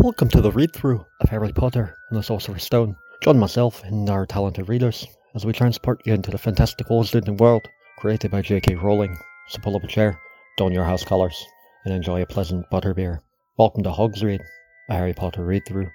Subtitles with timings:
[0.00, 2.94] Welcome to the read through of Harry Potter and the Sorcerer's Stone.
[3.20, 7.66] Join myself and our talented readers as we transport you into the fantastic Wizarding world
[7.98, 8.76] created by J.K.
[8.76, 9.18] Rowling.
[9.48, 10.16] So pull up a chair,
[10.56, 11.44] don your house colours,
[11.84, 13.18] and enjoy a pleasant butterbeer.
[13.58, 14.40] Welcome to Hogs Read,
[14.88, 15.90] a Harry Potter read through.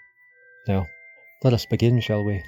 [0.68, 0.86] Now,
[1.46, 2.44] let us begin, shall we?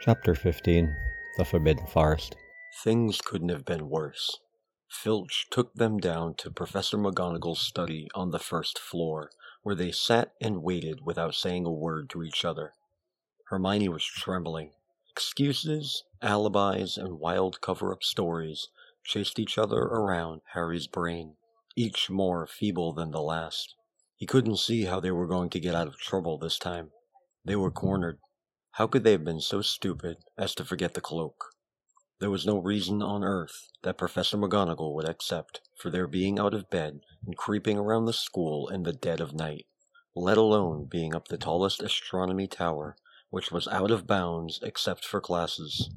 [0.00, 0.96] Chapter 15
[1.36, 2.36] The Forbidden Forest.
[2.82, 4.38] Things couldn't have been worse.
[4.88, 9.30] Filch took them down to Professor McGonagall's study on the first floor,
[9.66, 12.72] where they sat and waited without saying a word to each other.
[13.48, 14.70] Hermione was trembling.
[15.10, 18.68] Excuses, alibis, and wild cover up stories
[19.02, 21.34] chased each other around Harry's brain,
[21.74, 23.74] each more feeble than the last.
[24.14, 26.92] He couldn't see how they were going to get out of trouble this time.
[27.44, 28.20] They were cornered.
[28.74, 31.55] How could they have been so stupid as to forget the cloak?
[32.18, 36.54] There was no reason on earth that Professor McGonagall would accept for their being out
[36.54, 39.66] of bed and creeping around the school in the dead of night,
[40.14, 42.96] let alone being up the tallest astronomy tower,
[43.28, 45.90] which was out of bounds except for classes.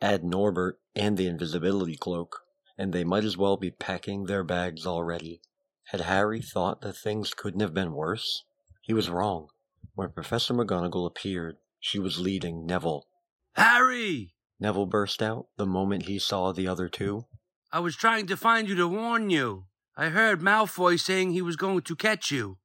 [0.00, 2.42] Add Norbert and the invisibility cloak,
[2.78, 5.40] and they might as well be packing their bags already.
[5.86, 8.44] Had Harry thought that things couldn't have been worse?
[8.82, 9.48] He was wrong.
[9.94, 13.08] When Professor McGonagall appeared, she was leading Neville.
[13.54, 14.35] Harry!
[14.58, 17.26] Neville burst out the moment he saw the other two.
[17.72, 19.66] I was trying to find you to warn you.
[19.96, 22.58] I heard Malfoy saying he was going to catch you.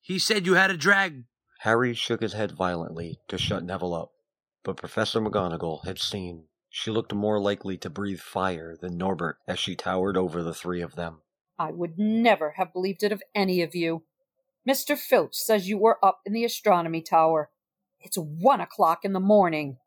[0.00, 1.24] He said you had a drag.
[1.60, 4.12] Harry shook his head violently to shut Neville up,
[4.62, 6.44] but Professor McGonagall had seen.
[6.70, 10.80] She looked more likely to breathe fire than Norbert as she towered over the three
[10.80, 11.22] of them.
[11.58, 14.04] I would never have believed it of any of you.
[14.68, 14.96] Mr.
[14.96, 17.50] Filch says you were up in the astronomy tower.
[18.00, 19.78] It's one o'clock in the morning.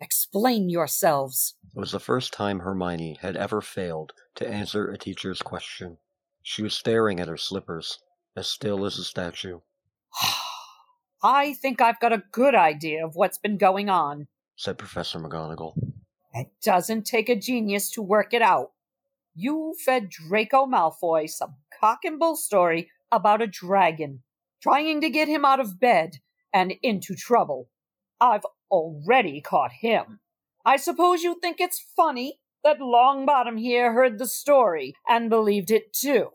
[0.00, 1.54] Explain yourselves.
[1.74, 5.98] It was the first time Hermione had ever failed to answer a teacher's question.
[6.42, 7.98] She was staring at her slippers,
[8.36, 9.60] as still as a statue.
[11.22, 15.74] I think I've got a good idea of what's been going on, said Professor McGonagall.
[16.32, 18.72] It doesn't take a genius to work it out.
[19.34, 24.22] You fed Draco Malfoy some cock and bull story about a dragon,
[24.62, 26.18] trying to get him out of bed
[26.52, 27.68] and into trouble.
[28.20, 30.20] I've already caught him.
[30.64, 35.92] I suppose you think it's funny that Longbottom here heard the story and believed it
[35.92, 36.28] too.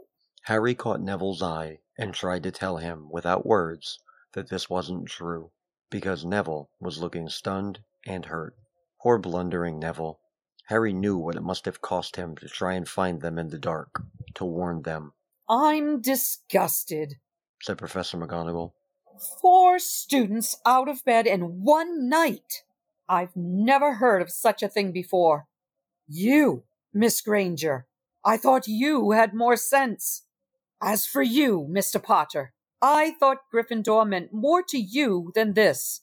[0.44, 4.00] Harry caught Neville's eye and tried to tell him, without words,
[4.34, 5.52] that this wasn't true,
[5.90, 8.56] because Neville was looking stunned and hurt.
[9.02, 10.20] Poor blundering Neville.
[10.68, 13.60] Harry knew what it must have cost him to try and find them in the
[13.60, 14.02] dark,
[14.34, 15.14] to warn them.
[15.50, 17.16] I'm disgusted,
[17.62, 18.72] said Professor McGonagall.
[19.20, 22.64] Four students out of bed in one night.
[23.08, 25.48] I've never heard of such a thing before.
[26.08, 26.64] You,
[26.94, 27.86] Miss Granger,
[28.26, 30.24] I thought you had more sense.
[30.82, 32.02] As for you, Mr.
[32.02, 36.02] Potter, I thought Gryffindor meant more to you than this.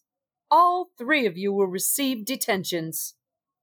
[0.51, 3.15] All three of you will receive detentions.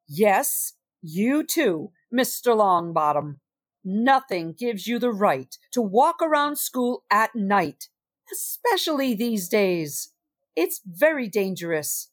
[0.08, 2.56] Yes, you too, Mr.
[2.56, 3.38] Longbottom.
[3.84, 7.90] Nothing gives you the right to walk around school at night
[8.32, 10.14] especially these days.
[10.56, 12.10] It's very dangerous.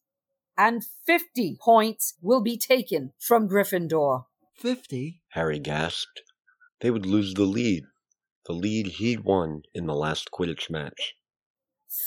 [0.57, 4.25] And 50 points will be taken from Gryffindor.
[4.57, 5.21] 50?
[5.31, 6.23] Harry gasped.
[6.81, 7.85] They would lose the lead.
[8.47, 11.15] The lead he'd won in the last Quidditch match.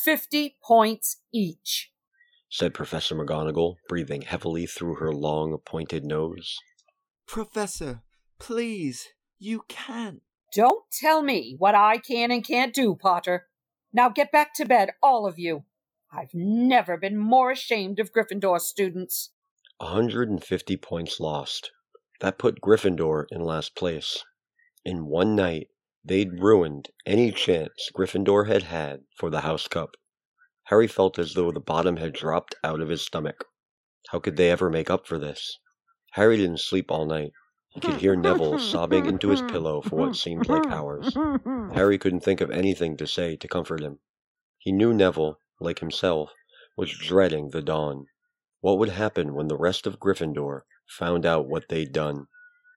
[0.04, 1.92] 50 points each,
[2.50, 6.58] said Professor McGonagall, breathing heavily through her long, pointed nose.
[7.26, 8.04] Professor,
[8.40, 9.08] please,
[9.40, 10.22] you can't.
[10.54, 13.48] Don't tell me what I can and can't do, Potter.
[13.98, 15.64] Now get back to bed, all of you.
[16.14, 19.32] I've never been more ashamed of Gryffindor students.
[19.80, 21.72] A 150 points lost.
[22.20, 24.24] That put Gryffindor in last place.
[24.86, 25.70] In one night,
[26.06, 29.96] they'd ruined any chance Gryffindor had had for the House Cup.
[30.66, 33.46] Harry felt as though the bottom had dropped out of his stomach.
[34.10, 35.58] How could they ever make up for this?
[36.12, 37.32] Harry didn't sleep all night.
[37.78, 41.16] He could hear Neville sobbing into his pillow for what seemed like hours.
[41.76, 44.00] Harry couldn't think of anything to say to comfort him.
[44.58, 46.34] He knew Neville, like himself,
[46.76, 48.08] was dreading the dawn.
[48.62, 52.26] What would happen when the rest of Gryffindor found out what they'd done?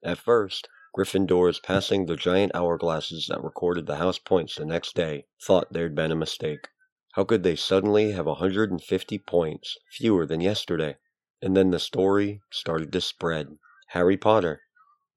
[0.05, 5.25] At first, Gryffindors passing the giant hourglasses that recorded the house points the next day
[5.43, 6.69] thought there'd been a mistake.
[7.13, 10.99] How could they suddenly have a 150 points fewer than yesterday?
[11.41, 13.57] And then the story started to spread.
[13.89, 14.61] Harry Potter,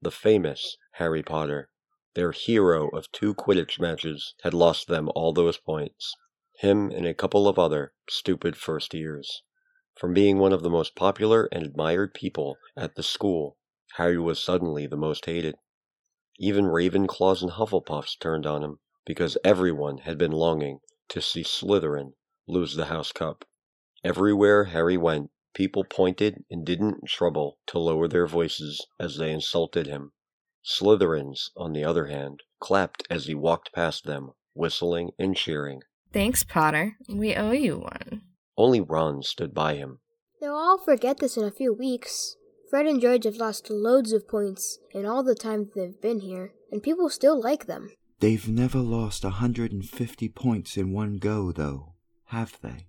[0.04, 1.68] the famous Harry Potter,
[2.14, 6.14] their hero of two Quidditch matches, had lost them all those points.
[6.58, 9.42] Him and a couple of other stupid first years.
[9.96, 13.56] From being one of the most popular and admired people at the school,
[13.96, 15.56] Harry was suddenly the most hated.
[16.38, 22.12] Even Ravenclaws and Hufflepuffs turned on him, because everyone had been longing to see Slytherin
[22.46, 23.44] lose the House Cup.
[24.02, 29.86] Everywhere Harry went, people pointed and didn't trouble to lower their voices as they insulted
[29.86, 30.12] him.
[30.64, 35.80] Slytherins, on the other hand, clapped as he walked past them, whistling and cheering.
[36.12, 36.96] Thanks, Potter.
[37.08, 38.22] We owe you one.
[38.56, 40.00] Only Ron stood by him.
[40.40, 42.36] They'll all forget this in a few weeks.
[42.70, 46.52] Fred and George have lost loads of points in all the time they've been here,
[46.72, 47.90] and people still like them.
[48.20, 51.94] They've never lost a 150 points in one go, though,
[52.26, 52.86] have they?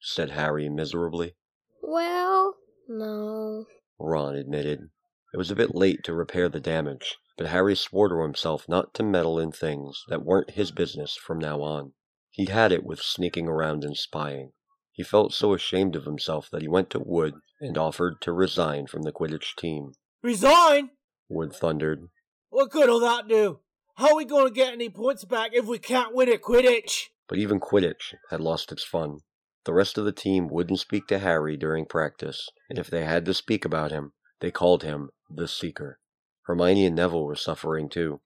[0.00, 1.34] said Harry miserably.
[1.82, 2.56] Well,
[2.88, 3.66] no.
[3.98, 4.90] Ron admitted.
[5.32, 8.94] It was a bit late to repair the damage, but Harry swore to himself not
[8.94, 11.92] to meddle in things that weren't his business from now on.
[12.30, 14.52] He'd had it with sneaking around and spying.
[14.92, 18.86] He felt so ashamed of himself that he went to Wood and offered to resign
[18.86, 19.92] from the Quidditch team.
[20.22, 20.90] Resign?
[21.28, 22.08] Wood thundered.
[22.50, 23.60] What good'll that do?
[23.94, 27.08] How are we going to get any points back if we can't win at Quidditch?
[27.28, 29.20] But even Quidditch had lost its fun.
[29.64, 33.26] The rest of the team wouldn't speak to Harry during practice, and if they had
[33.26, 36.00] to speak about him, they called him the Seeker.
[36.44, 38.22] Hermione and Neville were suffering too.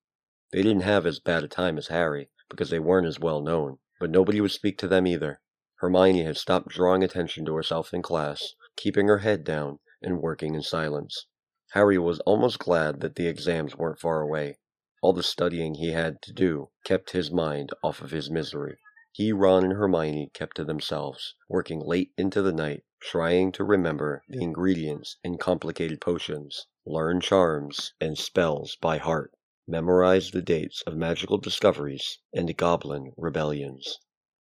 [0.53, 3.79] They didn't have as bad a time as Harry, because they weren't as well known,
[3.99, 5.41] but nobody would speak to them either.
[5.79, 10.55] Hermione had stopped drawing attention to herself in class, keeping her head down, and working
[10.55, 11.27] in silence.
[11.73, 14.59] Harry was almost glad that the exams weren't far away.
[15.03, 18.79] All the studying he had to do kept his mind off of his misery.
[19.17, 24.25] He, Ron, and Hermione kept to themselves, working late into the night, trying to remember
[24.29, 29.33] the ingredients in complicated potions, learn charms and spells by heart,
[29.69, 34.01] memorize the dates of magical discoveries and goblin rebellions.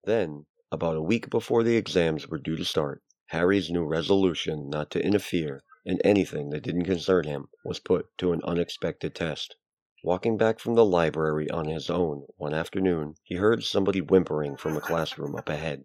[0.03, 4.91] Then, about a week before the exams were due to start, Harry's new resolution not
[4.91, 9.55] to interfere in anything that didn't concern him was put to an unexpected test.
[10.01, 14.77] Walking back from the library on his own one afternoon, he heard somebody whimpering from
[14.77, 15.83] a classroom up ahead.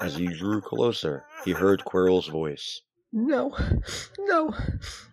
[0.00, 2.82] As he drew closer, he heard Quirrell's voice.
[3.12, 3.56] No,
[4.20, 4.54] no,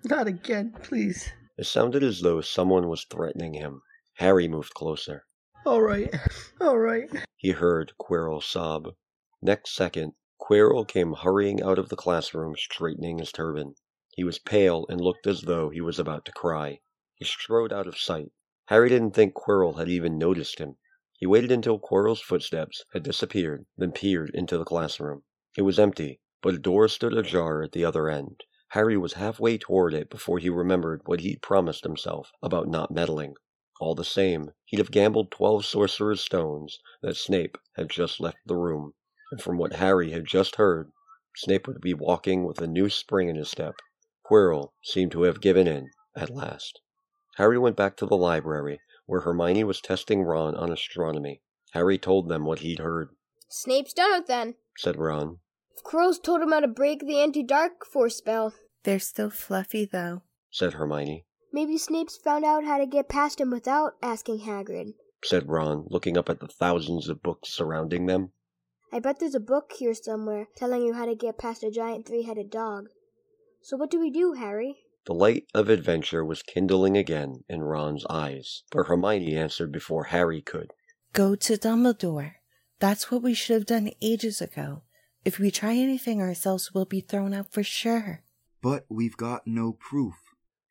[0.03, 1.31] not again, please.
[1.57, 3.81] It sounded as though someone was threatening him.
[4.17, 5.25] Harry moved closer.
[5.65, 6.13] All right,
[6.61, 7.09] all right.
[7.35, 8.93] He heard Quirrell sob.
[9.41, 13.73] Next second, Quirrell came hurrying out of the classroom, straightening his turban.
[14.15, 16.81] He was pale and looked as though he was about to cry.
[17.15, 18.31] He strode out of sight.
[18.67, 20.77] Harry didn't think Quirrell had even noticed him.
[21.17, 25.23] He waited until Quirrell's footsteps had disappeared, then peered into the classroom.
[25.57, 28.41] It was empty, but a door stood ajar at the other end.
[28.69, 33.35] Harry was halfway toward it before he remembered what he'd promised himself about not meddling.
[33.81, 38.55] All the same, he'd have gambled twelve sorcerer's stones that Snape had just left the
[38.55, 38.93] room,
[39.31, 40.89] and from what Harry had just heard,
[41.35, 43.75] Snape would be walking with a new spring in his step.
[44.25, 46.79] Quirrell seemed to have given in at last.
[47.37, 51.41] Harry went back to the library, where Hermione was testing Ron on astronomy.
[51.71, 53.09] Harry told them what he'd heard.
[53.49, 54.55] Snape's done it then.
[54.77, 55.39] Said Ron.
[55.75, 58.53] If Quirrell's told him how to break the anti-dark force spell.
[58.83, 60.21] They're still Fluffy, though.
[60.51, 61.25] Said Hermione.
[61.51, 64.93] Maybe Snape's found out how to get past him without asking Hagrid.
[65.23, 68.31] Said Ron, looking up at the thousands of books surrounding them.
[68.91, 72.07] I bet there's a book here somewhere telling you how to get past a giant
[72.07, 72.89] three-headed dog.
[73.61, 74.77] So what do we do, Harry?
[75.05, 80.41] The light of adventure was kindling again in Ron's eyes, but Hermione answered before Harry
[80.41, 80.71] could.
[81.11, 82.35] Go to Dumbledore.
[82.79, 84.83] That's what we should have done ages ago.
[85.25, 88.23] If we try anything ourselves, we'll be thrown out for sure.
[88.61, 90.15] But we've got no proof,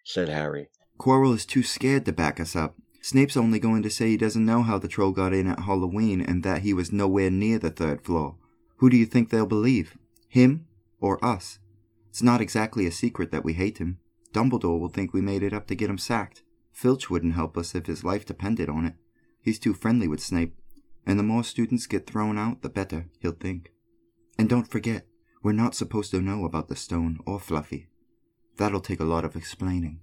[0.03, 0.69] said Harry.
[0.99, 2.77] Quirrell is too scared to back us up.
[3.03, 6.23] Snape's only going to say he doesn't know how the troll got in at Halloween
[6.23, 8.37] and that he was nowhere near the third floor.
[8.77, 9.99] Who do you think they'll believe?
[10.29, 10.67] Him
[11.01, 11.59] or us?
[12.09, 13.99] It's not exactly a secret that we hate him.
[14.33, 16.43] Dumbledore will think we made it up to get him sacked.
[16.73, 18.95] Filch wouldn't help us if his life depended on it.
[19.41, 20.57] He's too friendly with Snape,
[21.07, 23.73] and the more students get thrown out, the better, he'll think.
[24.39, 25.07] And don't forget,
[25.43, 27.89] we're not supposed to know about the stone or Fluffy.
[28.57, 30.01] That'll take a lot of explaining.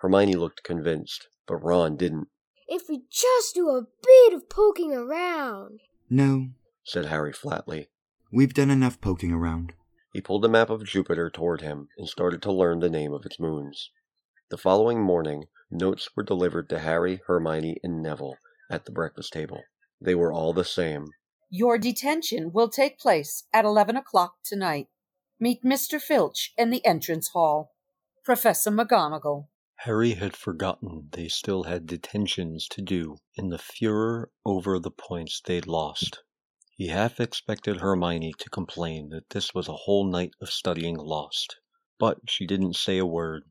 [0.00, 2.28] Hermione looked convinced, but Ron didn't.
[2.66, 5.80] If we just do a bit of poking around.
[6.08, 6.48] No,
[6.84, 7.88] said Harry flatly.
[8.32, 9.74] We've done enough poking around.
[10.12, 13.24] He pulled a map of Jupiter toward him and started to learn the name of
[13.24, 13.90] its moons.
[14.50, 18.36] The following morning, notes were delivered to Harry, Hermione, and Neville
[18.68, 19.62] at the breakfast table.
[20.00, 21.06] They were all the same.
[21.48, 24.88] Your detention will take place at eleven o'clock tonight.
[25.38, 26.00] Meet Mr.
[26.00, 27.74] Filch in the entrance hall.
[28.24, 29.46] Professor McGonagall.
[29.76, 35.40] Harry had forgotten they still had detentions to do in the furor over the points
[35.40, 36.22] they'd lost.
[36.80, 41.60] He half expected Hermione to complain that this was a whole night of studying lost,
[41.98, 43.42] but she didn't say a word.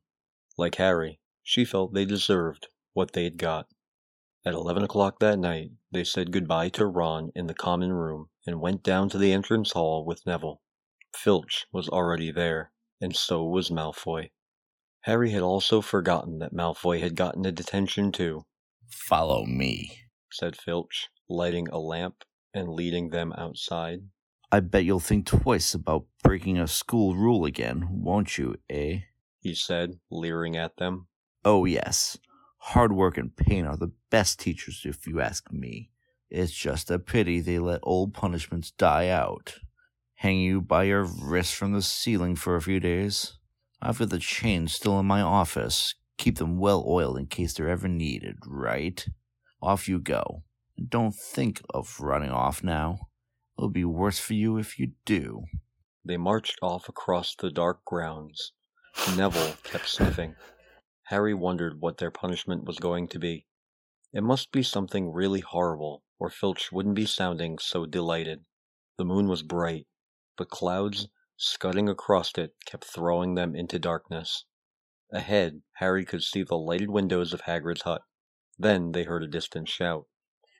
[0.58, 3.68] Like Harry, she felt they deserved what they'd got.
[4.44, 8.60] At eleven o'clock that night, they said goodbye to Ron in the common room and
[8.60, 10.60] went down to the entrance hall with Neville.
[11.14, 14.32] Filch was already there, and so was Malfoy.
[15.02, 18.44] Harry had also forgotten that Malfoy had gotten a detention too.
[18.88, 20.00] Follow me,
[20.32, 24.00] said Filch, lighting a lamp and leading them outside.
[24.52, 29.00] I bet you'll think twice about breaking a school rule again, won't you, eh?
[29.40, 31.06] He said, leering at them.
[31.44, 32.18] Oh, yes.
[32.58, 35.90] Hard work and pain are the best teachers, if you ask me.
[36.28, 39.54] It's just a pity they let old punishments die out.
[40.16, 43.38] Hang you by your wrists from the ceiling for a few days.
[43.80, 45.94] I've got the chains still in my office.
[46.18, 49.06] Keep them well oiled in case they're ever needed, right?
[49.62, 50.42] Off you go.
[50.88, 53.08] Don't think of running off now.
[53.58, 55.44] It'll be worse for you if you do.
[56.04, 58.52] They marched off across the dark grounds.
[59.14, 60.36] Neville kept sniffing.
[61.04, 63.46] Harry wondered what their punishment was going to be.
[64.12, 68.44] It must be something really horrible, or Filch wouldn't be sounding so delighted.
[68.96, 69.86] The moon was bright,
[70.36, 74.46] but clouds scudding across it kept throwing them into darkness.
[75.12, 78.02] Ahead, Harry could see the lighted windows of Hagrid's hut.
[78.58, 80.06] Then they heard a distant shout.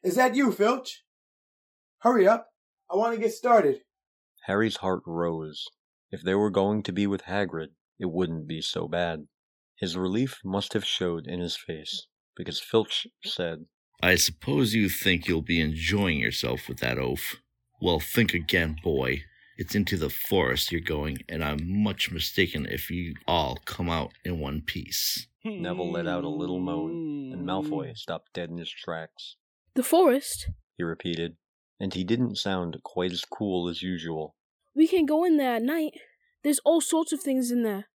[0.02, 1.04] Is that you, Filch?
[1.98, 2.48] Hurry up.
[2.90, 3.80] I want to get started.
[4.46, 5.66] Harry's heart rose.
[6.10, 9.26] If they were going to be with Hagrid, it wouldn't be so bad.
[9.76, 13.66] His relief must have showed in his face, because Filch said,
[14.02, 17.36] I suppose you think you'll be enjoying yourself with that oaf.
[17.82, 19.24] Well, think again, boy.
[19.58, 24.12] It's into the forest you're going, and I'm much mistaken if you all come out
[24.24, 25.26] in one piece.
[25.44, 29.36] Neville let out a little moan, and Malfoy stopped dead in his tracks.
[29.74, 30.50] The forest?
[30.76, 31.36] He repeated,
[31.78, 34.34] and he didn't sound quite as cool as usual.
[34.74, 35.92] We can go in there at night.
[36.42, 37.86] There's all sorts of things in there.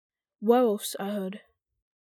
[0.41, 1.41] Werewolves, I heard.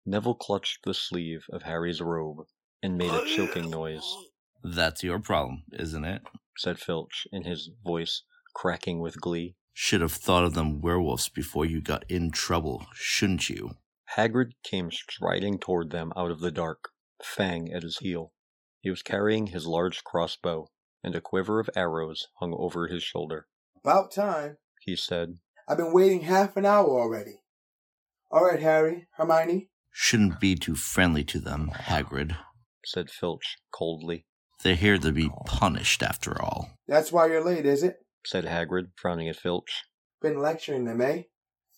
[0.04, 2.38] Neville clutched the sleeve of Harry's robe
[2.82, 4.16] and made a choking noise.
[4.62, 6.22] That's your problem, isn't it?
[6.56, 8.22] said Filch, in his voice
[8.54, 9.54] cracking with glee.
[9.72, 13.76] Should have thought of them werewolves before you got in trouble, shouldn't you?
[14.16, 16.90] Hagrid came striding toward them out of the dark,
[17.22, 18.32] Fang at his heel.
[18.82, 20.66] He was carrying his large crossbow,
[21.04, 23.46] and a quiver of arrows hung over his shoulder.
[23.82, 25.38] About time, he said.
[25.68, 27.40] I've been waiting half an hour already.
[28.32, 29.70] All right, Harry, Hermione.
[29.92, 32.36] Shouldn't be too friendly to them, Hagrid,
[32.84, 34.26] said Filch coldly.
[34.64, 36.70] They're here to be punished, after all.
[36.88, 37.98] That's why you're late, is it?
[38.26, 39.84] said Hagrid, frowning at Filch.
[40.20, 41.22] Been lecturing them, eh?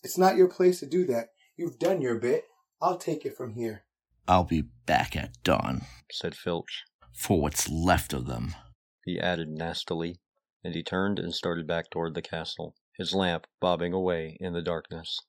[0.03, 1.29] It's not your place to do that.
[1.55, 2.45] You've done your bit.
[2.81, 3.85] I'll take it from here.
[4.27, 5.81] I'll be back at dawn,
[6.11, 6.83] said Filch.
[7.15, 8.55] For what's left of them,
[9.03, 10.19] he added nastily,
[10.63, 14.61] and he turned and started back toward the castle, his lamp bobbing away in the
[14.61, 15.19] darkness.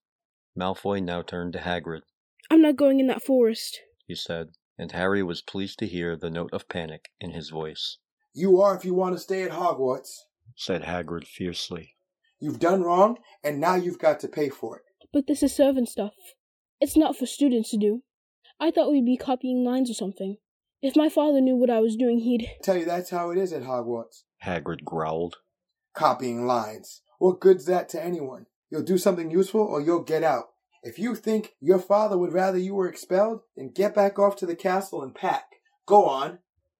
[0.59, 2.03] Malfoy now turned to Hagrid.
[2.51, 6.29] I'm not going in that forest, he said, and Harry was pleased to hear the
[6.29, 7.99] note of panic in his voice.
[8.35, 10.25] You are if you want to stay at Hogwarts,
[10.55, 11.95] said Hagrid fiercely.
[12.41, 14.83] You've done wrong, and now you've got to pay for it.
[15.13, 16.15] But this is servant stuff.
[16.81, 18.03] It's not for students to do.
[18.61, 20.37] I thought we'd be copying lines or something.
[20.87, 22.49] If my father knew what I was doing, he'd.
[22.63, 24.23] Tell you that's how it is at Hogwarts.
[24.45, 25.39] Hagrid growled.
[25.95, 27.03] Copying lines.
[27.19, 28.47] What good's that to anyone?
[28.71, 30.51] You'll do something useful or you'll get out.
[30.85, 34.47] If you think your father would rather you were expelled, then get back off to
[34.47, 35.57] the castle and pack.
[35.87, 36.39] Go on.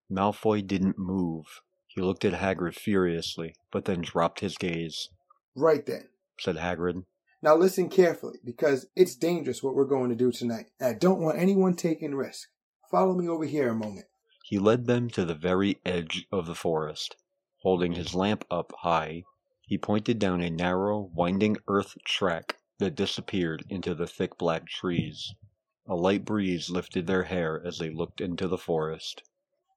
[0.09, 1.59] Malfoy didn't move.
[1.87, 5.09] He looked at Hagrid furiously, but then dropped his gaze.
[5.53, 6.07] Right then,
[6.39, 7.03] said Hagrid.
[7.41, 11.19] Now listen carefully, because it's dangerous what we're going to do tonight, and I don't
[11.19, 12.47] want anyone taking risk.
[12.89, 14.05] Follow me over here a moment.
[14.43, 17.15] He led them to the very edge of the forest.
[17.61, 19.23] Holding his lamp up high,
[19.61, 25.33] he pointed down a narrow, winding earth track that disappeared into the thick black trees.
[25.85, 29.23] A light breeze lifted their hair as they looked into the forest.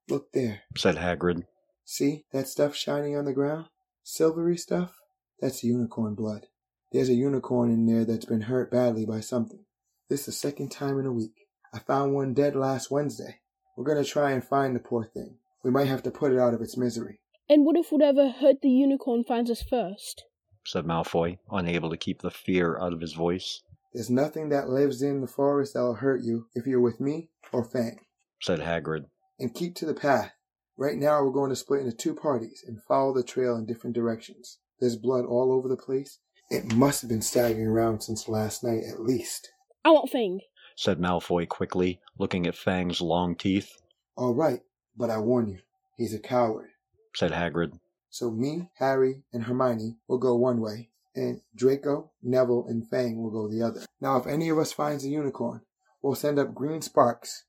[0.09, 1.47] Look there, said Hagrid.
[1.85, 3.67] See that stuff shining on the ground?
[4.05, 5.00] Silvery stuff?
[5.40, 6.47] That's unicorn blood.
[6.93, 9.64] There's a unicorn in there that's been hurt badly by something.
[10.09, 11.39] This is the second time in a week.
[11.72, 13.40] I found one dead last Wednesday.
[13.76, 15.38] We're going to try and find the poor thing.
[15.62, 17.20] We might have to put it out of its misery.
[17.48, 20.24] And what if whatever hurt the unicorn finds us first?
[20.66, 23.62] said Malfoy, unable to keep the fear out of his voice.
[23.92, 27.64] There's nothing that lives in the forest that'll hurt you if you're with me or
[27.64, 27.98] Fang,
[28.40, 29.06] said Hagrid.
[29.38, 30.32] And keep to the path.
[30.76, 33.96] Right now we're going to split into two parties and follow the trail in different
[33.96, 34.58] directions.
[34.78, 36.18] There's blood all over the place.
[36.50, 39.50] It must have been staggering around since last night at least.
[39.84, 40.40] I want Fang,
[40.80, 43.82] said Malfoy quickly, looking at Fang's long teeth.
[44.16, 44.60] All right,
[44.96, 45.58] but I warn you,
[45.99, 46.70] he's a coward,
[47.14, 47.78] said Hagrid.
[48.08, 53.30] So me, Harry, and Hermione will go one way, and Draco, Neville, and Fang will
[53.30, 53.82] go the other.
[54.00, 55.60] Now, if any of us finds a unicorn,
[56.00, 57.44] we'll send up green sparks.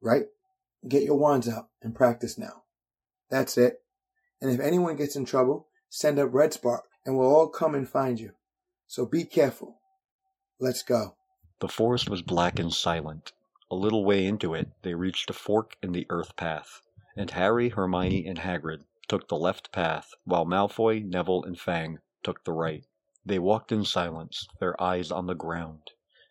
[0.00, 0.26] Right?
[0.88, 2.62] Get your wands out and practice now.
[3.28, 3.82] That's it.
[4.40, 7.88] And if anyone gets in trouble, send up Red Spark, and we'll all come and
[7.88, 8.34] find you.
[8.86, 9.80] So be careful.
[10.60, 11.16] Let's go.
[11.60, 13.32] The forest was black and silent.
[13.68, 16.82] A little way into it, they reached a fork in the earth path,
[17.16, 22.44] and Harry, Hermione, and Hagrid took the left path, while Malfoy, Neville, and Fang took
[22.44, 22.84] the right.
[23.26, 25.90] They walked in silence, their eyes on the ground.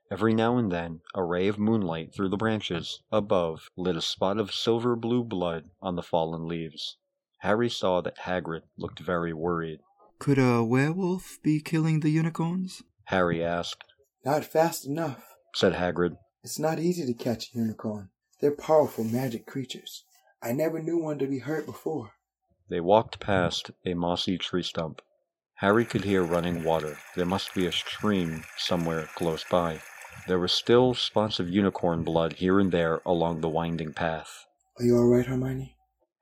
[0.10, 4.38] Every now and then, a ray of moonlight through the branches above lit a spot
[4.38, 6.96] of silver blue blood on the fallen leaves.
[7.40, 9.82] Harry saw that Hagrid looked very worried.
[10.20, 12.82] Could a werewolf be killing the unicorns?
[13.06, 13.84] Harry asked.
[14.26, 16.18] Not fast enough, said Hagrid.
[16.44, 18.10] It's not easy to catch a unicorn.
[18.42, 20.04] They're powerful magic creatures.
[20.42, 22.12] I never knew one to be hurt before.
[22.70, 25.02] They walked past a mossy tree stump.
[25.56, 26.98] Harry could hear running water.
[27.16, 29.82] There must be a stream somewhere close by.
[30.28, 34.46] There were still spots of unicorn blood here and there along the winding path.
[34.78, 35.76] Are you all right, Hermione?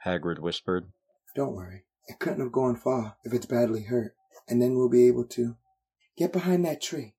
[0.05, 0.91] Hagrid whispered.
[1.35, 1.83] Don't worry.
[2.07, 4.15] It couldn't have gone far if it's badly hurt,
[4.47, 5.55] and then we'll be able to
[6.15, 7.15] get behind that tree.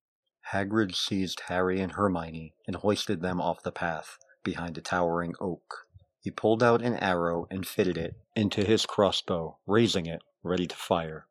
[0.52, 5.86] Hagrid seized Harry and Hermione and hoisted them off the path behind a towering oak.
[6.20, 10.76] He pulled out an arrow and fitted it into his crossbow, raising it, ready to
[10.76, 11.26] fire.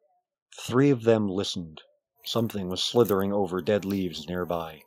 [0.59, 1.81] Three of them listened.
[2.25, 4.81] Something was slithering over dead leaves nearby.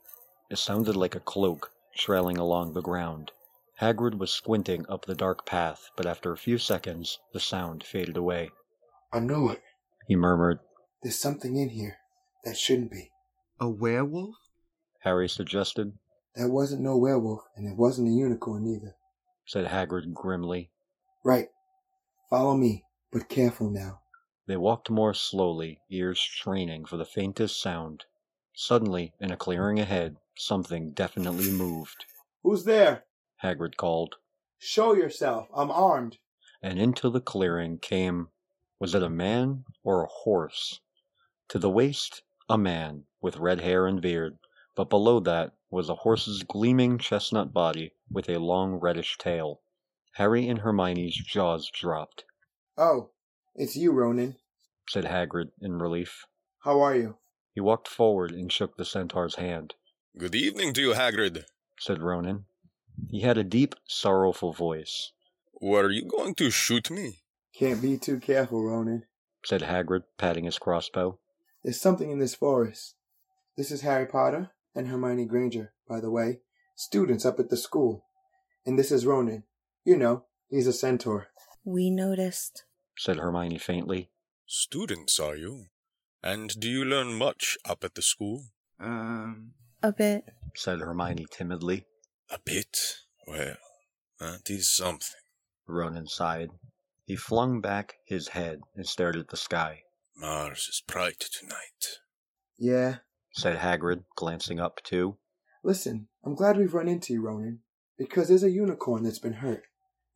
[0.51, 3.33] It sounded like a cloak trailing along the ground.
[3.81, 8.17] Hagrid was squinting up the dark path, but after a few seconds, the sound faded
[8.17, 8.51] away.
[9.13, 9.63] I knew it,
[10.07, 10.61] he murmured.
[11.03, 11.99] There's something in here
[12.45, 13.11] that shouldn't be.
[13.61, 14.37] A werewolf?
[15.01, 15.99] Harry suggested.
[16.35, 18.95] That wasn't no werewolf, and it wasn't a unicorn either,
[19.47, 20.71] said Hagrid grimly.
[21.25, 21.49] Right.
[22.31, 24.01] Follow me, but careful now.
[24.47, 28.05] They walked more slowly, ears straining for the faintest sound.
[28.55, 32.05] Suddenly, in a clearing ahead, something definitely moved.
[32.43, 33.05] Who's there?
[33.43, 34.17] Hagrid called.
[34.59, 35.49] Show yourself.
[35.55, 36.19] I'm armed.
[36.63, 38.29] And into the clearing came
[38.81, 40.81] was it a man or a horse?
[41.49, 44.39] To the waist, a man, with red hair and beard,
[44.75, 49.61] but below that was a horse's gleaming chestnut body with a long reddish tail.
[50.15, 52.25] Harry and Hermione's jaws dropped.
[52.77, 53.11] Oh,
[53.55, 54.37] it's you, Ronan,
[54.89, 56.25] said Hagrid in relief.
[56.61, 57.19] How are you?
[57.53, 59.75] He walked forward and shook the centaur's hand.
[60.17, 61.45] Good evening to you, Hagrid,
[61.79, 62.47] said Ronan.
[63.11, 65.13] He had a deep, sorrowful voice.
[65.61, 67.21] Were you going to shoot me?
[67.55, 69.05] Can't be too careful, Ronan,
[69.45, 71.19] said Hagrid, patting his crossbow.
[71.63, 72.95] There's something in this forest.
[73.57, 76.41] This is Harry Potter and Hermione Granger, by the way,
[76.77, 78.05] students up at the school.
[78.65, 79.45] And this is Ronan.
[79.85, 81.29] You know, he's a centaur.
[81.65, 82.65] We noticed,
[82.97, 84.11] said Hermione faintly.
[84.47, 85.67] Students, are you?
[86.23, 88.45] And do you learn much up at the school?
[88.81, 89.53] Um.
[89.83, 91.87] A bit, said Hermione timidly.
[92.31, 92.77] A bit?
[93.27, 93.57] Well,
[94.21, 95.21] that is something.
[95.67, 96.51] Ronan sighed.
[97.05, 99.83] He flung back his head and stared at the sky.
[100.21, 102.01] Mars is bright tonight.
[102.59, 102.97] Yeah,
[103.31, 105.17] said Hagrid, glancing up too.
[105.63, 107.61] Listen, I'm glad we've run into you, Ronan,
[107.97, 109.63] because there's a unicorn that's been hurt.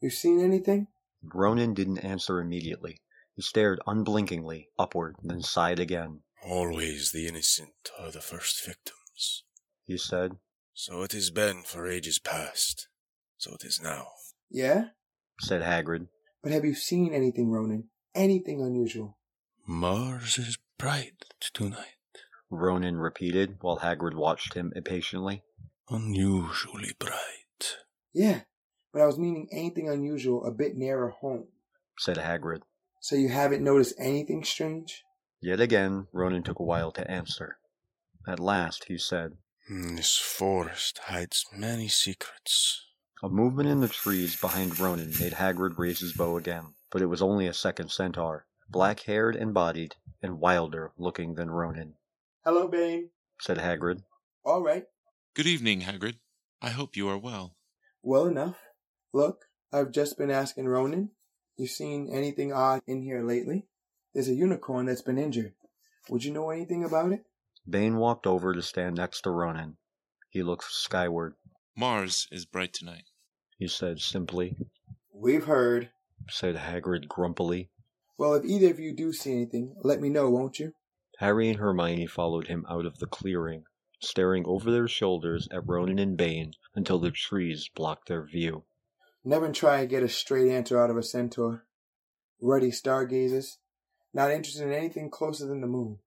[0.01, 0.89] You seen anything?
[1.23, 3.01] Ronan didn't answer immediately.
[3.37, 6.23] He stared unblinkingly upward, then sighed again.
[6.45, 9.45] Always the innocent are the first victims,
[9.85, 10.33] he said.
[10.75, 12.89] So it has been for ages past.
[13.39, 14.09] So it is now.
[14.51, 14.87] Yeah?
[15.39, 16.09] said Hagrid.
[16.43, 17.85] But have you seen anything, Ronan?
[18.17, 19.17] Anything unusual?
[19.67, 21.95] Mars is bright tonight,
[22.51, 25.45] Ronan repeated while Hagrid watched him impatiently.
[25.89, 27.77] Unusually bright.
[28.13, 28.41] Yeah,
[28.93, 31.47] but I was meaning anything unusual a bit nearer home,
[31.97, 32.63] said Hagrid.
[33.01, 35.05] So you haven't noticed anything strange?
[35.41, 37.59] Yet again, Ronan took a while to answer.
[38.27, 39.37] At last, he said,
[39.69, 42.85] hmm, This forest hides many secrets.
[43.23, 47.07] A movement in the trees behind Ronan made Hagrid raise his bow again, but it
[47.07, 51.95] was only a second centaur, black-haired and bodied, and wilder looking than Ronan.
[52.45, 54.03] Hello, Bane, said Hagrid.
[54.45, 54.85] All right.
[55.35, 56.17] Good evening, Hagrid.
[56.61, 57.55] I hope you are well.
[58.03, 58.59] Well enough.
[59.13, 61.11] Look, I've just been asking Ronan.
[61.57, 63.67] You seen anything odd in here lately?
[64.15, 65.53] There's a unicorn that's been injured.
[66.09, 67.25] Would you know anything about it?
[67.69, 69.77] Bane walked over to stand next to Ronan.
[70.31, 71.35] He looked skyward.
[71.77, 73.05] Mars is bright tonight,
[73.59, 74.57] he said simply.
[75.13, 75.91] We've heard,
[76.29, 77.71] said Hagrid grumpily.
[78.19, 80.73] Well, if either of you do see anything, let me know, won't you?
[81.19, 83.65] Harry and Hermione followed him out of the clearing,
[84.01, 88.65] staring over their shoulders at Ronan and Bane until the trees blocked their view.
[89.25, 91.65] Never try and get a straight answer out of a centaur.
[92.41, 93.59] Ruddy stargazers,
[94.13, 95.99] not interested in anything closer than the moon.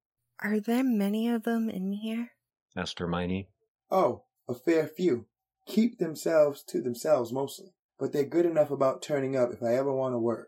[0.41, 2.31] Are there many of them in here?
[2.75, 3.47] asked Hermione.
[3.89, 5.27] Oh, a fair few.
[5.65, 9.93] Keep themselves to themselves mostly, but they're good enough about turning up if I ever
[9.93, 10.47] want a word.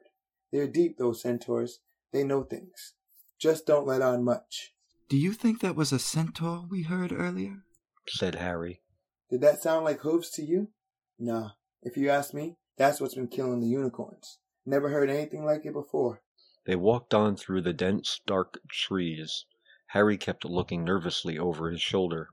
[0.51, 1.79] They're deep, those centaurs.
[2.11, 2.93] They know things.
[3.39, 4.73] Just don't let on much.
[5.09, 7.63] Do you think that was a centaur we heard earlier?
[8.07, 8.81] said Harry.
[9.29, 10.69] Did that sound like hooves to you?
[11.19, 11.51] Nah.
[11.81, 14.39] If you ask me, that's what's been killing the unicorns.
[14.65, 16.21] Never heard anything like it before.
[16.65, 19.45] They walked on through the dense, dark trees.
[19.87, 22.29] Harry kept looking nervously over his shoulder.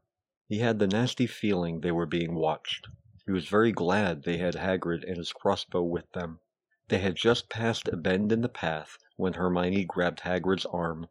[0.48, 2.88] He had the nasty feeling they were being watched.
[3.26, 6.40] He was very glad they had Hagrid and his crossbow with them.
[6.88, 11.08] They had just passed a bend in the path when Hermione grabbed Hagrid's arm.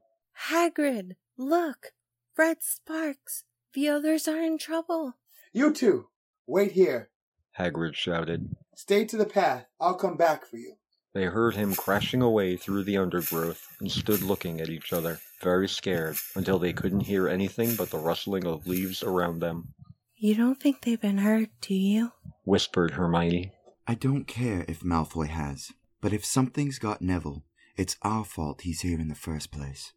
[0.50, 1.94] Hagrid, look!
[2.38, 3.44] Red Sparks!
[3.74, 5.16] The others are in trouble.
[5.52, 6.10] You two,
[6.46, 7.10] wait here.
[7.58, 8.56] Hagrid shouted.
[8.76, 9.66] Stay to the path.
[9.80, 10.76] I'll come back for you.
[11.14, 15.70] They heard him crashing away through the undergrowth and stood looking at each other, very
[15.70, 19.74] scared, until they couldn't hear anything but the rustling of leaves around them.
[20.16, 22.12] You don't think they've been hurt, do you?
[22.46, 23.52] Whispered Hermione.
[23.86, 27.44] I don't care if Malfoy has, but if something's got Neville,
[27.76, 29.92] it's our fault he's here in the first place.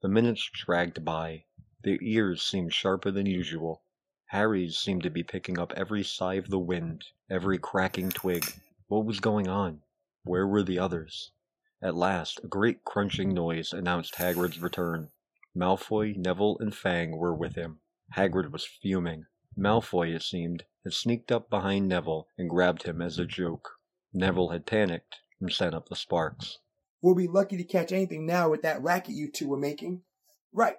[0.00, 1.46] The minutes dragged by.
[1.82, 3.82] Their ears seemed sharper than usual.
[4.26, 8.44] Harry's seemed to be picking up every sigh of the wind, every cracking twig.
[8.86, 9.82] What was going on?
[10.22, 11.32] Where were the others?
[11.82, 15.10] At last, a great crunching noise announced Hagrid's return.
[15.56, 17.80] Malfoy, Neville, and Fang were with him.
[18.14, 19.26] Hagrid was fuming.
[19.56, 23.70] Malfoy, it seemed, had sneaked up behind Neville and grabbed him as a joke.
[24.12, 26.58] Neville had panicked and sent up the sparks.
[27.00, 30.02] We'll be lucky to catch anything now with that racket you two were making.
[30.52, 30.76] Right.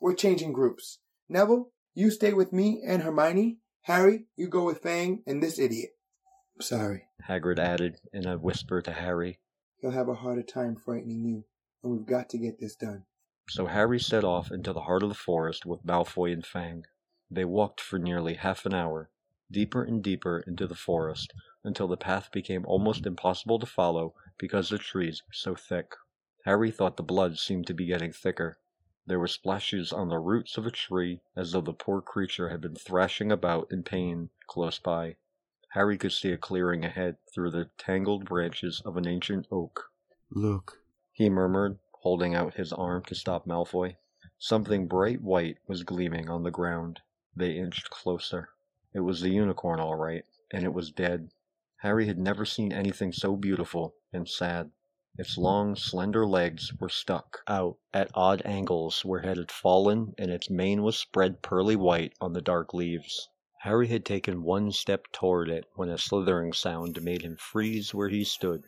[0.00, 0.98] We're changing groups.
[1.28, 3.58] Neville, you stay with me and Hermione.
[3.82, 5.90] Harry, you go with Fang and this idiot.
[6.60, 7.04] Sorry.
[7.28, 9.40] Hagrid added in a whisper to Harry.
[9.80, 11.44] He'll have a harder time frightening you,
[11.82, 13.04] and we've got to get this done.
[13.48, 16.84] So Harry set off into the heart of the forest with Malfoy and Fang.
[17.34, 19.08] They walked for nearly half an hour,
[19.50, 21.32] deeper and deeper into the forest,
[21.64, 25.94] until the path became almost impossible to follow because the trees were so thick.
[26.44, 28.58] Harry thought the blood seemed to be getting thicker.
[29.06, 32.60] There were splashes on the roots of a tree as though the poor creature had
[32.60, 35.16] been thrashing about in pain close by.
[35.70, 39.90] Harry could see a clearing ahead through the tangled branches of an ancient oak.
[40.28, 43.96] Look, he murmured, holding out his arm to stop Malfoy.
[44.38, 47.00] Something bright white was gleaming on the ground.
[47.34, 48.50] They inched closer.
[48.92, 51.30] It was the unicorn, all right, and it was dead.
[51.78, 54.70] Harry had never seen anything so beautiful and sad.
[55.16, 60.30] Its long, slender legs were stuck out at odd angles where it had fallen, and
[60.30, 63.28] its mane was spread pearly white on the dark leaves.
[63.60, 68.08] Harry had taken one step toward it when a slithering sound made him freeze where
[68.10, 68.64] he stood.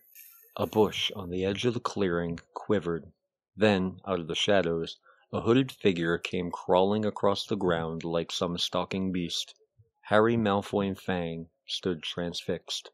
[0.56, 3.12] A bush on the edge of the clearing quivered.
[3.56, 4.98] Then, out of the shadows,
[5.34, 9.52] a hooded figure came crawling across the ground like some stalking beast.
[10.02, 12.92] Harry, Malfoy, and Fang stood transfixed.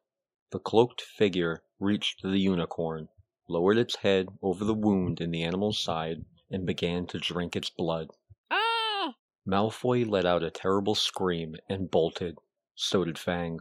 [0.51, 3.11] The cloaked figure reached the unicorn,
[3.47, 7.69] lowered its head over the wound in the animal's side, and began to drink its
[7.69, 8.09] blood.
[8.51, 9.13] Ah!
[9.47, 12.39] Malfoy let out a terrible scream and bolted.
[12.75, 13.61] So did Fang.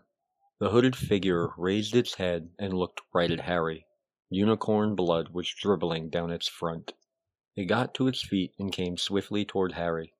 [0.59, 3.85] The hooded figure raised its head and looked right at Harry.
[4.29, 6.93] Unicorn blood was dribbling down its front.
[7.55, 10.13] It got to its feet and came swiftly toward Harry.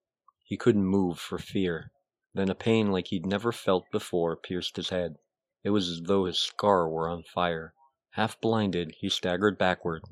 [0.43, 1.91] He couldn't move for fear.
[2.33, 5.17] Then a pain like he'd never felt before pierced his head.
[5.63, 7.73] It was as though his scar were on fire.
[8.11, 10.03] Half blinded, he staggered backward.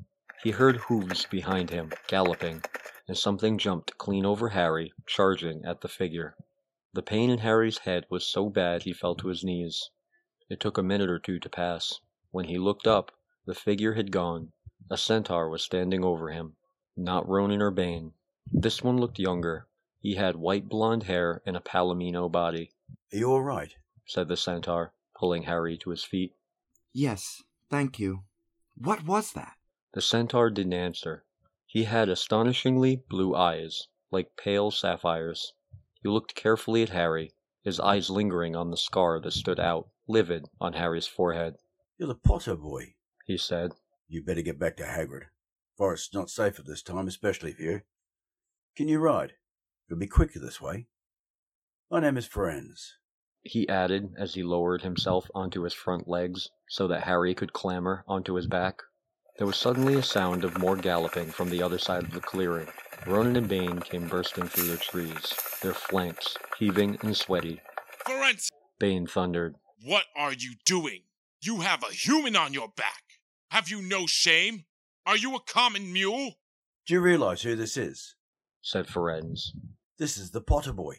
[0.42, 2.62] He heard hooves behind him, galloping,
[3.08, 6.36] and something jumped clean over Harry, charging at the figure.
[6.92, 9.90] The pain in Harry's head was so bad he fell to his knees.
[10.48, 11.98] It took a minute or two to pass.
[12.30, 13.10] When he looked up,
[13.46, 14.52] the figure had gone.
[14.88, 16.56] A centaur was standing over him.
[17.00, 18.14] Not Ronan or Bane.
[18.50, 19.68] This one looked younger.
[20.00, 22.72] He had white blonde hair and a palomino body.
[23.12, 23.72] Are you all right?
[24.04, 26.34] said the centaur, pulling Harry to his feet.
[26.92, 28.24] Yes, thank you.
[28.74, 29.54] What was that?
[29.92, 31.24] The centaur didn't answer.
[31.66, 35.52] He had astonishingly blue eyes, like pale sapphires.
[36.02, 37.30] He looked carefully at Harry,
[37.62, 41.58] his eyes lingering on the scar that stood out, livid, on Harry's forehead.
[41.96, 43.74] You're the Potter boy, he said.
[44.08, 45.26] You better get back to Hagrid.
[45.78, 47.80] Forest's not safe at this time, especially for you.
[48.76, 49.34] Can you ride?
[49.88, 50.88] It'll be quicker this way.
[51.88, 52.94] My name is Firenze.
[53.42, 58.04] He added as he lowered himself onto his front legs so that Harry could clamber
[58.08, 58.82] onto his back.
[59.38, 62.66] There was suddenly a sound of more galloping from the other side of the clearing.
[63.06, 67.60] Ronan and Bane came bursting through the trees, their flanks heaving and sweaty.
[68.04, 68.50] Firenze!
[68.80, 69.54] Bane thundered.
[69.84, 71.02] What are you doing?
[71.40, 73.04] You have a human on your back.
[73.52, 74.64] Have you no shame?
[75.08, 76.34] Are you a common mule?
[76.86, 78.14] Do you realize who this is?
[78.60, 79.52] said Firenze.
[79.96, 80.96] This is the Potter boy.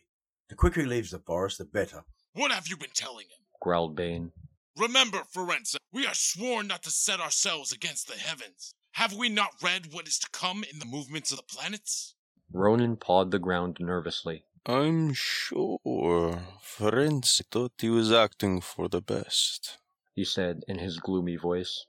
[0.50, 2.06] The quicker he leaves the forest, the better.
[2.34, 3.46] What have you been telling him?
[3.62, 4.32] growled Bane.
[4.76, 8.74] Remember, Firenze, we are sworn not to set ourselves against the heavens.
[8.94, 12.16] Have we not read what is to come in the movements of the planets?
[12.52, 14.44] Ronan pawed the ground nervously.
[14.66, 15.78] I'm sure
[16.64, 19.78] Firenze thought he was acting for the best.
[20.16, 21.86] He said in his gloomy voice.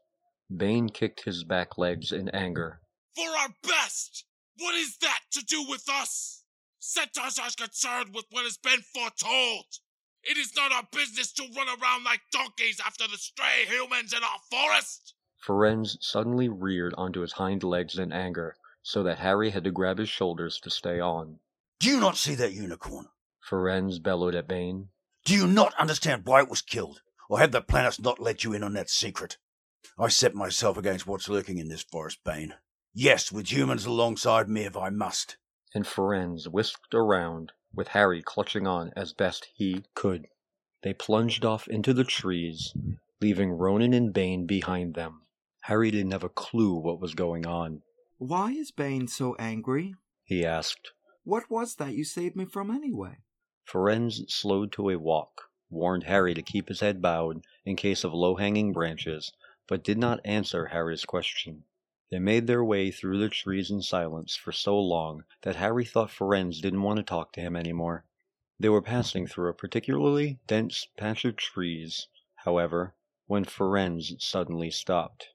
[0.54, 2.80] Bane kicked his back legs in anger.
[3.14, 4.24] For our best!
[4.58, 6.42] What is that to do with us?
[6.80, 9.66] Centaurs are concerned with what has been foretold.
[10.22, 14.22] It is not our business to run around like donkeys after the stray humans in
[14.22, 15.14] our forest.
[15.46, 19.98] Firenze suddenly reared onto his hind legs in anger, so that Harry had to grab
[19.98, 21.38] his shoulders to stay on.
[21.78, 23.08] Do you not see that unicorn?
[23.48, 24.88] Firenze bellowed at Bane.
[25.24, 27.02] Do you not understand why it was killed?
[27.28, 29.38] Or have the planets not let you in on that secret?
[29.98, 32.54] I set myself against what's lurking in this forest, Bane.
[32.92, 35.36] Yes, with humans alongside me if I must.
[35.74, 40.26] And Firenze whisked around, with Harry clutching on as best he could.
[40.82, 42.74] They plunged off into the trees,
[43.20, 45.22] leaving Ronan and Bane behind them.
[45.60, 47.82] Harry didn't have a clue what was going on.
[48.18, 49.94] Why is Bane so angry?
[50.24, 50.92] He asked.
[51.24, 53.18] What was that you saved me from anyway?
[53.66, 58.12] Firenze slowed to a walk, warned Harry to keep his head bowed in case of
[58.12, 59.32] low hanging branches,
[59.70, 61.62] but did not answer Harry's question.
[62.10, 66.10] They made their way through the trees in silence for so long that Harry thought
[66.10, 68.04] Firenze didn't want to talk to him anymore.
[68.58, 72.96] They were passing through a particularly dense patch of trees, however,
[73.28, 75.28] when Firenze suddenly stopped.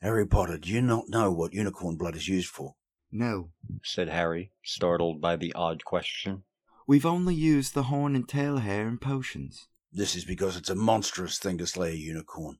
[0.00, 2.76] Harry Potter, do you not know what unicorn blood is used for?
[3.10, 3.50] No,
[3.84, 6.44] said Harry, startled by the odd question.
[6.86, 9.68] We've only used the horn and tail hair in potions.
[9.92, 12.58] This is because it's a monstrous thing to slay a unicorn,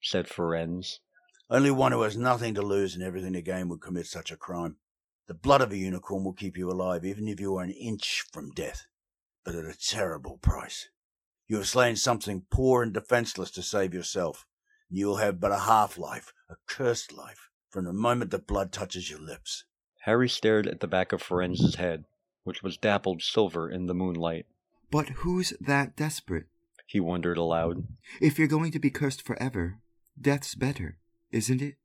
[0.00, 1.00] said Firenze.
[1.48, 4.36] Only one who has nothing to lose and everything to gain would commit such a
[4.36, 4.76] crime.
[5.28, 8.24] The blood of a unicorn will keep you alive even if you are an inch
[8.32, 8.86] from death,
[9.44, 10.88] but at a terrible price.
[11.48, 14.46] You have slain something poor and defenseless to save yourself,
[14.88, 18.38] and you will have but a half life, a cursed life, from the moment the
[18.38, 19.64] blood touches your lips.
[20.02, 22.04] Harry stared at the back of Firenze's head,
[22.44, 24.46] which was dappled silver in the moonlight.
[24.90, 26.46] But who's that desperate?
[26.86, 27.88] He wondered aloud.
[28.20, 29.78] If you're going to be cursed forever,
[30.20, 30.98] death's better,
[31.30, 31.76] isn't it?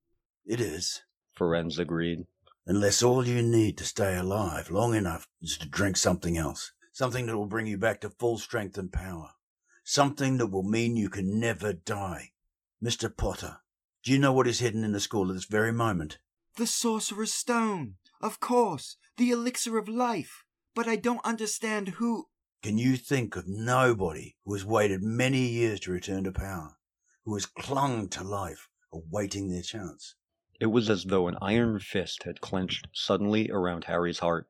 [0.45, 1.03] It is,
[1.37, 2.25] Firenze agreed.
[2.65, 7.25] Unless all you need to stay alive long enough is to drink something else, something
[7.25, 9.31] that will bring you back to full strength and power,
[9.83, 12.31] something that will mean you can never die.
[12.83, 13.15] Mr.
[13.15, 13.57] Potter,
[14.03, 16.19] do you know what is hidden in the school at this very moment?
[16.57, 17.95] The Sorcerer's Stone!
[18.21, 18.97] Of course!
[19.17, 20.43] The elixir of life!
[20.75, 22.27] But I don't understand who.
[22.63, 26.77] Can you think of nobody who has waited many years to return to power,
[27.25, 30.15] who has clung to life, awaiting their chance?
[30.59, 34.47] It was as though an iron fist had clenched suddenly around Harry's heart.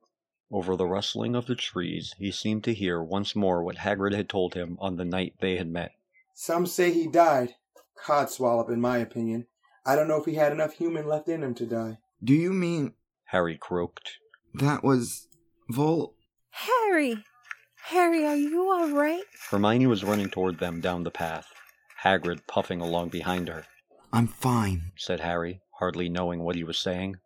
[0.51, 4.27] Over the rustling of the trees, he seemed to hear once more what Hagrid had
[4.27, 5.91] told him on the night they had met.
[6.34, 7.55] Some say he died.
[8.05, 9.47] Codswallop, in my opinion.
[9.86, 11.99] I don't know if he had enough human left in him to die.
[12.23, 12.93] Do you mean.
[13.25, 14.17] Harry croaked.
[14.53, 15.27] That was.
[15.69, 16.15] Vol.
[16.49, 17.23] Harry!
[17.86, 19.23] Harry, are you all right?
[19.49, 21.47] Hermione was running toward them down the path,
[22.03, 23.65] Hagrid puffing along behind her.
[24.11, 27.17] I'm fine, said Harry, hardly knowing what he was saying.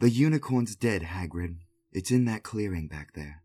[0.00, 1.56] The unicorn's dead, Hagrid.
[1.92, 3.42] It's in that clearing back there.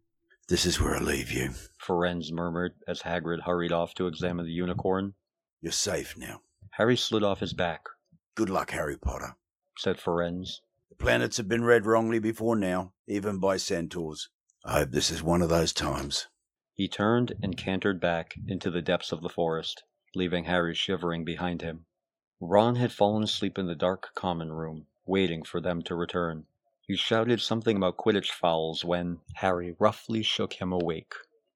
[0.47, 4.51] This is where I leave you, Firenze murmured as Hagrid hurried off to examine the
[4.51, 5.13] unicorn.
[5.61, 6.41] You're safe now.
[6.71, 7.81] Harry slid off his back.
[8.35, 9.35] Good luck, Harry Potter,
[9.77, 10.61] said Firenze.
[10.89, 14.29] The planets have been read wrongly before now, even by centaurs.
[14.63, 16.27] I hope this is one of those times.
[16.73, 19.83] He turned and cantered back into the depths of the forest,
[20.15, 21.85] leaving Harry shivering behind him.
[22.39, 26.45] Ron had fallen asleep in the dark common room, waiting for them to return.
[26.81, 31.13] He shouted something about Quidditch fouls when Harry roughly shook him awake.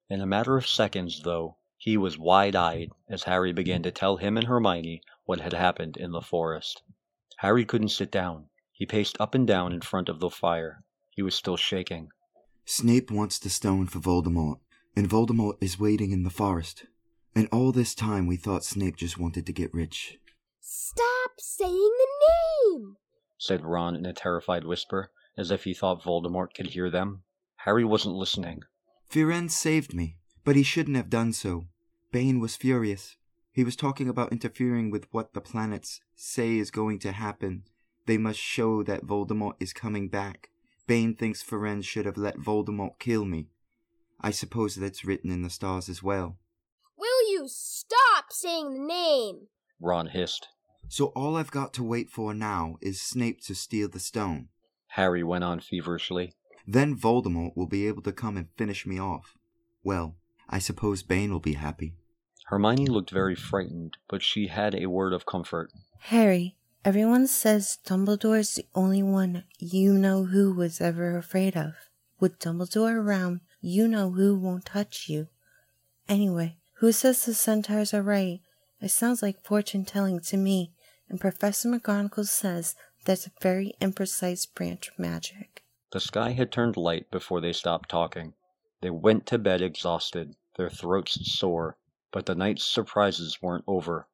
[0.09, 4.17] In a matter of seconds, though, he was wide eyed as Harry began to tell
[4.17, 6.83] him and Hermione what had happened in the forest.
[7.37, 8.49] Harry couldn't sit down.
[8.71, 10.83] He paced up and down in front of the fire.
[11.09, 12.09] He was still shaking.
[12.65, 14.59] Snape wants the stone for Voldemort,
[14.95, 16.85] and Voldemort is waiting in the forest.
[17.33, 20.19] And all this time we thought Snape just wanted to get rich.
[20.59, 22.07] Stop saying the
[22.77, 22.97] name!
[23.37, 27.23] said Ron in a terrified whisper, as if he thought Voldemort could hear them.
[27.57, 28.61] Harry wasn't listening.
[29.09, 31.65] Firenze saved me, but he shouldn't have done so.
[32.11, 33.15] Bane was furious.
[33.51, 37.63] He was talking about interfering with what the planets say is going to happen.
[38.05, 40.49] They must show that Voldemort is coming back.
[40.87, 43.47] Bane thinks Firenze should have let Voldemort kill me.
[44.19, 46.37] I suppose that's written in the stars as well.
[47.41, 49.47] Will you stop saying the name?
[49.79, 50.49] Ron hissed.
[50.89, 54.49] So all I've got to wait for now is Snape to steal the stone.
[54.89, 56.35] Harry went on feverishly.
[56.67, 59.33] Then Voldemort will be able to come and finish me off.
[59.83, 61.95] Well, I suppose Bane will be happy.
[62.45, 65.71] Hermione looked very frightened, but she had a word of comfort.
[65.97, 71.73] Harry, Everyone says Dumbledore's the only one you know who was ever afraid of.
[72.19, 75.27] With Dumbledore around, you know who won't touch you.
[76.07, 78.41] Anyway, who says the centaurs are right?
[78.81, 80.71] It sounds like fortune telling to me,
[81.07, 82.73] and Professor McGonagall says
[83.05, 85.63] that's a very imprecise branch of magic.
[85.91, 88.33] The sky had turned light before they stopped talking.
[88.81, 91.77] They went to bed exhausted, their throats sore,
[92.11, 94.07] but the night's surprises weren't over.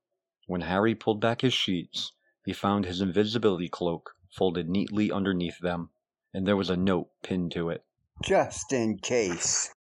[0.45, 2.11] When Harry pulled back his sheets,
[2.43, 5.91] he found his invisibility cloak folded neatly underneath them,
[6.33, 7.85] and there was a note pinned to it.
[8.21, 9.73] Just in case.